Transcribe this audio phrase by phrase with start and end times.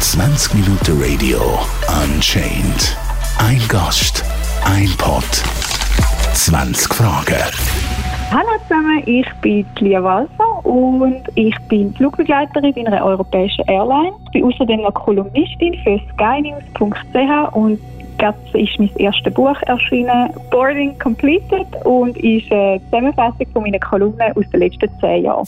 [0.00, 1.58] 20 Minuten Radio
[2.02, 2.96] Unchained.
[3.38, 4.24] Ein Gast,
[4.64, 5.22] ein Pod,
[6.32, 7.36] 20 Fragen.
[8.30, 14.12] Hallo zusammen, ich bin Lia Walser und ich bin Flugbegleiterin bei einer europäischen Airline.
[14.24, 17.78] Ich bin außerdem noch Kolumnistin für skynews.ch und
[18.20, 24.36] Gerade ist mein erstes Buch erschienen, Boarding Completed, und ist eine Zusammenfassung von meinen Kolumnen
[24.36, 25.46] aus den letzten zehn Jahren.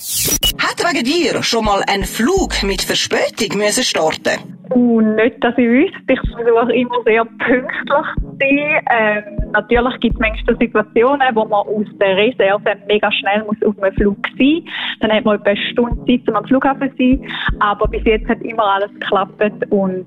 [0.58, 4.56] Hat wegen dir schon mal ein Flug mit Verspätung müssen starten?
[4.74, 6.14] Uh, nicht, dass ich wüsste.
[6.14, 8.80] Ich versuche immer sehr pünktlich zu sein.
[8.90, 13.78] Ähm, natürlich gibt es manchmal Situationen, wo man aus der Reserve mega schnell muss auf
[13.82, 14.72] einem Flug sein muss.
[15.00, 17.28] Dann hat man etwa eine Stunde Zeit, um am Flughafen zu sein.
[17.60, 20.06] Aber bis jetzt hat immer alles geklappt und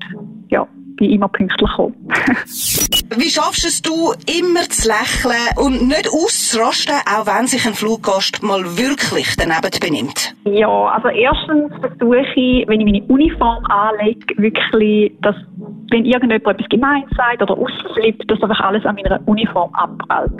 [0.95, 1.95] bin immer pünktlich gekommen.
[3.17, 8.43] Wie schaffst es du, immer zu lächeln und nicht auszurasten, auch wenn sich ein Fluggast
[8.43, 10.35] mal wirklich daneben benimmt?
[10.43, 15.35] Ja, also erstens versuche ich, wenn ich meine Uniform anlege, wirklich, dass
[15.91, 20.31] wenn irgendjemand etwas gemein sagt oder ausflippt, dass einfach alles an meiner Uniform abprallt.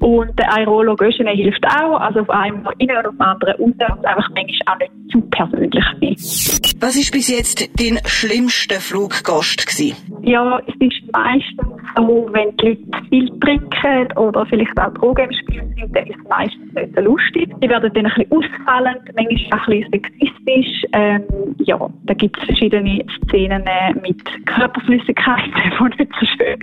[0.00, 3.98] Und der Aerolo Göschene hilft auch, also auf einem innen und auf dem anderen dass
[3.98, 6.82] es einfach manchmal auch nicht zu persönlich ist.
[6.82, 9.96] Was war bis jetzt dein schlimmster Fluggast gewesen?
[10.22, 11.66] Ja, es ist meistens
[11.96, 16.18] so, wenn die Leute viel trinken oder vielleicht auch Drogen im Spiel sind, dann ist
[16.18, 17.48] es meistens nicht so lustig.
[17.62, 20.84] Die werden dann ein bisschen ausfallend, manchmal auch ein bisschen sexistisch.
[20.92, 21.24] Ähm,
[21.58, 23.64] ja, da gibt es verschiedene Szenen
[24.02, 25.52] mit Körperflüssigkeiten,
[25.98, 26.58] die nicht so schön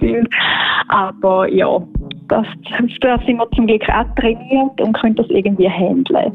[0.00, 0.28] sind.
[0.88, 1.78] Aber ja,
[2.28, 6.32] das, das sind wir zum Glück auch trainiert und können das irgendwie handeln.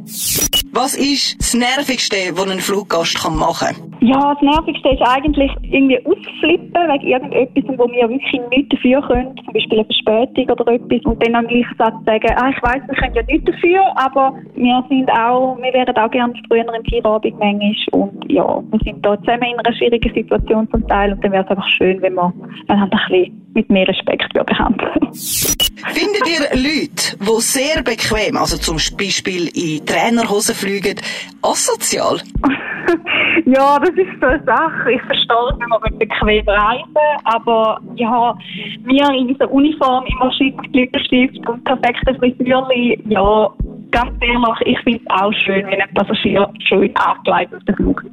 [0.72, 3.95] Was ist das Nervigste, was ein Fluggast machen kann?
[4.02, 9.36] Ja, das Nervigste ist eigentlich irgendwie ausflippen wegen irgendetwas, wo wir wirklich nichts dafür können,
[9.38, 12.88] zum Beispiel eine Verspätung oder etwas, und dann am gleichen Satz sagen, ah, ich weiss,
[12.88, 16.86] wir können ja nichts dafür, aber wir sind auch, wir wären auch gerne früher im
[16.86, 21.24] Feierabend manchmal und ja, wir sind da zusammen in einer schwierigen Situation zum Teil und
[21.24, 22.34] dann wäre es einfach schön, wenn wir
[22.68, 25.14] einander ein bisschen mit mehr Respekt behandeln.
[25.14, 30.96] Findet ihr Leute, die sehr bequem, also zum Beispiel in Trainerhosen fliegen,
[31.42, 32.19] asozial?
[33.46, 34.91] ja, das ist so eine Sache.
[34.91, 38.35] Ich verstehe, wenn man bequem reisen aber ja,
[38.84, 43.50] wir in unserer Uniform immer schick, Glitterstift und perfekte Frisürli, ja,
[43.95, 48.03] ganz ehrlich, ich finde es auch schön, wenn ein Passagier schön angelegt auf den Flug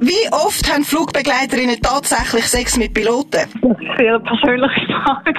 [0.00, 3.44] Wie oft haben Flugbegleiterinnen tatsächlich Sex mit Piloten?
[3.60, 5.34] Das ist sehr persönliche Frage.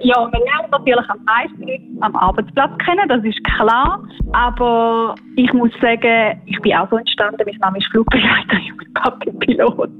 [0.00, 4.02] Ja, man lernt natürlich am meisten am Arbeitsplatz kennen, das ist klar.
[4.32, 9.30] Aber ich muss sagen, ich bin auch so entstanden, meine Mama ist Flugbegleiterin und Papa
[9.40, 9.90] Pilot.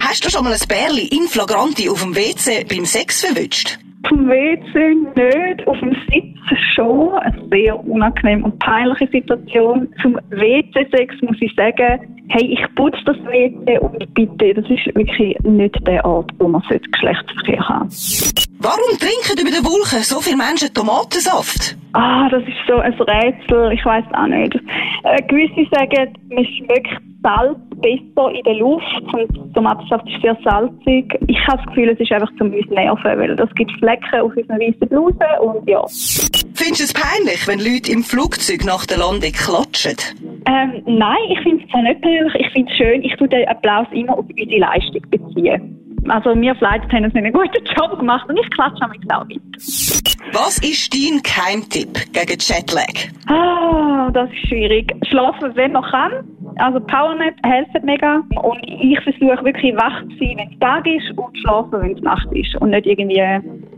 [0.00, 3.78] Hast du schon mal ein Bärli in Flagranti auf dem WC beim Sex verwünscht?
[4.08, 6.25] Vom WC nicht, auf dem Sitz
[6.74, 7.14] schon.
[7.18, 9.88] Eine sehr unangenehme und peinliche Situation.
[10.02, 15.38] Zum WC-Sex muss ich sagen, hey, ich putze das WC und bitte, das ist wirklich
[15.42, 17.88] nicht der Ort, wo man Geschlechtsverkehr haben
[18.58, 21.76] Warum trinken über den Wolken so viele Menschen Tomatensaft?
[21.92, 24.54] Ah, das ist so ein Rätsel, ich weiß auch nicht.
[25.04, 31.12] Äh, gewisse sagen, man schmeckt Salz besser in der Luft und Tomatensaft ist sehr salzig.
[31.26, 34.34] Ich habe das Gefühl, es ist einfach zum uns nerven, weil das gibt Flecken auf
[34.36, 35.84] unseren weißen Blusen und ja.
[36.54, 39.96] Findest du es peinlich, wenn Leute im Flugzeug nach der Landung klatschen?
[40.46, 42.34] Ähm, nein, ich finde es nicht peinlich.
[42.38, 43.02] Ich finde es schön.
[43.02, 45.76] Ich tue den Applaus immer auf unsere Leistung beziehen.
[46.08, 49.42] Also wir Flight Attendants haben einen guten Job gemacht und ich klatsche am auch mit.
[50.32, 53.10] Was ist dein Keimtipp gegen Jetlag?
[53.26, 54.92] Ah, das ist schwierig.
[55.08, 56.12] Schlafen, wenn man kann.
[56.58, 58.22] Also Powernap hilft mega.
[58.42, 62.02] Und ich versuche wirklich wach zu sein, wenn es Tag ist und schlafen, wenn es
[62.02, 62.54] Nacht ist.
[62.56, 63.22] Und nicht irgendwie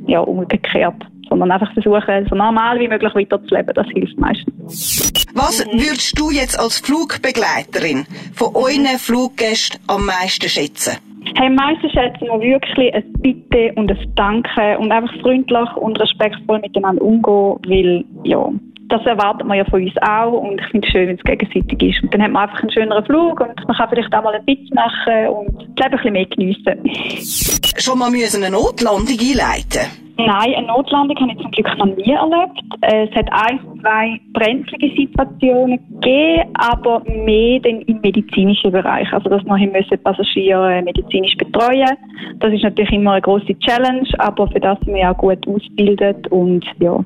[0.07, 1.03] ja, umgekehrt.
[1.29, 3.75] Sondern einfach versuchen, so normal wie möglich weiterzuleben.
[3.75, 5.29] Das hilft meistens.
[5.35, 10.97] Was würdest du jetzt als Flugbegleiterin von euren Fluggästen am meisten schätzen?
[11.37, 16.61] Hey, meistens schätzen wir wirklich ein Bitte und ein Danke und einfach freundlich und respektvoll
[16.61, 18.51] miteinander umgehen, weil, ja,
[18.89, 21.83] das erwartet man ja von uns auch und ich finde es schön, wenn es gegenseitig
[21.83, 22.03] ist.
[22.03, 24.47] Und dann hat man einfach einen schöneren Flug und man kann vielleicht auch mal ein
[24.47, 27.79] Witz machen und das Leben ein bisschen mehr geniessen.
[27.79, 30.08] Schon mal müssen eine Notlandung einleiten?
[30.21, 32.61] Nein, eine Notlandung habe ich zum Glück noch nie erlebt.
[32.81, 39.13] Es hat ein, zwei brenzlige Situationen gegeben, aber mehr dann im medizinischen Bereich.
[39.13, 41.97] Also, dass wir müssen Passagiere medizinisch betreuen.
[42.41, 46.27] Das ist natürlich immer eine große Challenge, aber für das sind wir auch gut ausgebildet
[46.33, 46.99] und ja,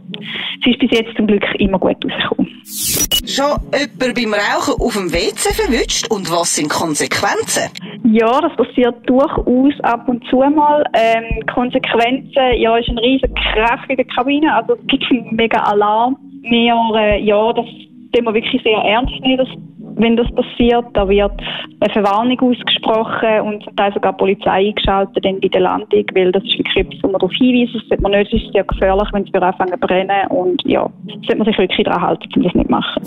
[0.63, 2.63] es ist bis jetzt zum Glück immer gut rausgekommen.
[3.27, 7.71] Schon jemand beim Rauchen auf dem WC verwünscht und was sind Konsequenzen?
[8.13, 10.85] Ja, das passiert durchaus ab und zu mal.
[10.93, 16.19] Ähm, Konsequenzen, ja, ist eine riesige kräftige Kabine, also es gibt einen mega Alarm.
[16.43, 17.65] Wir, äh, ja, das
[18.15, 20.87] den wir wirklich sehr ernst nehmen, wenn das passiert.
[20.95, 21.33] Da wird
[21.81, 26.33] eine Verwarnung ausgesprochen und zum Teil sogar die Polizei eingeschaltet dann bei der Landung, weil
[26.33, 28.65] das ist wirklich etwas, wo man darauf hinweisen, das sollte man nicht, es ist sehr
[28.65, 32.43] gefährlich, wenn es anfangen zu brennen und ja, sollte man sich wirklich daran halten, um
[32.43, 33.03] das nicht machen.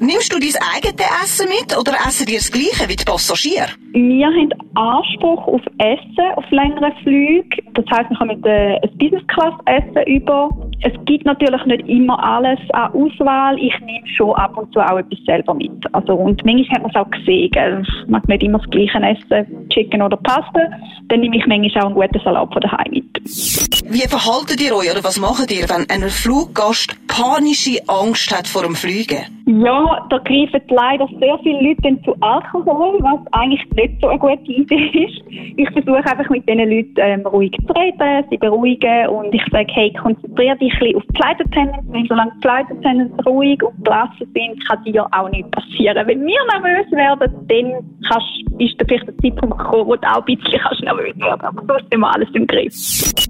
[0.00, 3.68] Nimmst du dein eigenes Essen mit oder essen dir das Gleiche wie die Passagiere?
[3.92, 7.48] Wir haben Anspruch auf Essen auf längeren Flügen.
[7.74, 10.50] Das heisst, wir kommen äh, ein Business Class Essen über.
[10.82, 13.56] Es gibt natürlich nicht immer alles an Auswahl.
[13.58, 15.70] Ich nehme schon ab und zu auch etwas selber mit.
[15.92, 17.50] Also, und manchmal hat man es auch gesehen.
[17.50, 17.82] Gell?
[17.82, 20.60] Ich mag nicht immer das Gleiche essen, Chicken oder Pasta.
[21.08, 23.04] Dann nehme ich manchmal auch einen guten Salat von daheim mit.
[23.24, 28.62] Wie verhaltet ihr euch oder was macht ihr, wenn ein Fluggast panische Angst hat vor
[28.62, 29.33] dem Fliegen?
[29.46, 34.50] Ja, da greifen leider sehr viele Leute zu Alkohol, was eigentlich nicht so eine gute
[34.50, 35.22] Idee ist.
[35.56, 39.70] Ich versuche einfach mit diesen Leuten ähm, ruhig zu reden, sie beruhigen und ich sage,
[39.74, 44.32] hey, konzentriere dich ein bisschen auf die Attendants, weil solange die Attendants ruhig und gelassen
[44.34, 46.06] sind, kann dir auch nichts passieren.
[46.06, 50.24] Wenn wir nervös werden, dann kannst, ist da vielleicht der Zeitpunkt gekommen, wo du auch
[50.26, 52.72] ein bisschen kannst nervös werden aber sonst sind wir alles im Griff.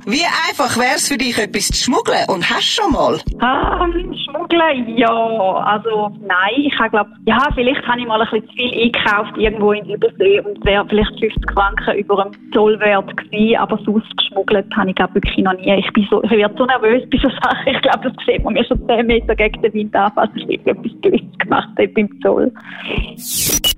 [0.06, 2.24] Wie einfach wäre es für dich, etwas zu schmuggeln?
[2.28, 3.18] Und hast du schon mal?
[3.40, 3.86] Ah,
[4.24, 8.54] schmuggeln, ja, also nein, ich habe glaube, ja, vielleicht habe ich mal ein bisschen zu
[8.54, 13.78] viel eingekauft irgendwo in Übersee und wäre vielleicht 50 Franken über dem Zollwert gewesen, aber
[13.84, 15.74] sonst geschmuggelt habe ich glaube wirklich noch nie.
[15.78, 17.74] Ich bin so, ich werde so nervös bei so Sachen.
[17.74, 20.66] Ich glaube, das sieht man mir schon 10 Meter gegen den Wind an, als ich
[20.66, 22.52] etwas Blödes gemacht habe beim Zoll.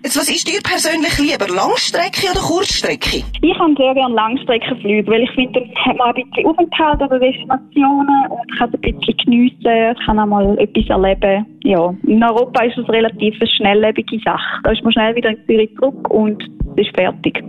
[0.07, 3.25] Jetzt, was ist dir persönlich lieber, Langstrecke oder Kurzstrecke?
[3.43, 7.21] Ich habe sehr gerne Langstreckenflüge, weil ich finde, dann hat man ein bisschen Aufenthalt an
[7.21, 11.45] Destinationen und kann ein bisschen geniessen, kann auch mal etwas erleben.
[11.67, 14.61] Ja, in Europa ist es relativ eine schnelllebige Sache.
[14.63, 16.41] Da ist man schnell wieder in Zürich zurück und
[16.77, 17.43] ist fertig.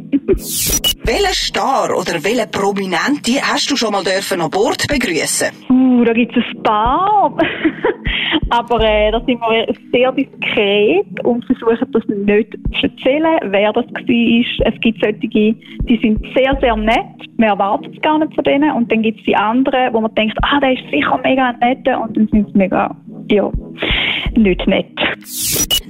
[1.05, 5.49] Welchen Star oder welchen Prominente hast du schon mal dürfen an Bord begrüßen?
[5.69, 7.37] Uh, da gibt es ein paar.
[8.49, 13.85] Aber äh, da sind wir sehr diskret und versuchen das nicht zu erzählen, wer das
[13.85, 14.73] war.
[14.73, 17.27] Es gibt solche, die sind sehr, sehr nett.
[17.37, 18.71] Man erwartet es gar nicht von denen.
[18.71, 21.87] Und dann gibt es die anderen, wo man denkt, ah, der ist sicher mega nett
[21.87, 22.95] und dann sind sie mega,
[23.29, 23.51] ja,
[24.37, 24.87] nicht nett.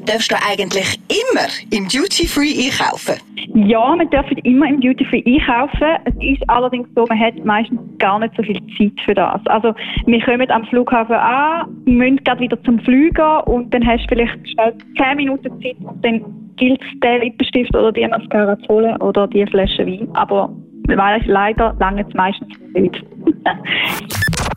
[0.06, 3.16] Darfst du eigentlich immer im Duty Free einkaufen?
[3.54, 5.98] Ja, man darf immer im Duty Free einkaufen.
[6.06, 9.46] Es ist allerdings so, man hat meistens gar nicht so viel Zeit für das.
[9.48, 9.74] Also
[10.06, 14.50] wir kommen am Flughafen an, müssen gerade wieder zum Flüger und dann hast du vielleicht
[14.50, 16.22] schnell 10 Minuten Zeit und dann
[16.56, 20.08] gilt es, den Lippenstift oder die Mascara zu holen oder die Flasche Wein.
[20.14, 20.50] Aber
[20.88, 23.04] leider lange es meistens nicht.